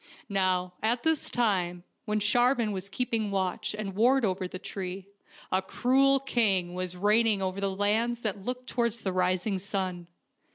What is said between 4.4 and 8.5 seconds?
the tree, a cruel king was reigning over the lands that